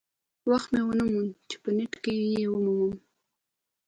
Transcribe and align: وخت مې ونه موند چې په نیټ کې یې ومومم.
وخت 0.49 0.67
مې 0.73 0.81
ونه 0.85 1.03
موند 1.11 1.31
چې 1.49 1.55
په 1.63 1.69
نیټ 1.77 1.93
کې 2.03 2.13
یې 2.35 2.45
ومومم. 2.51 2.93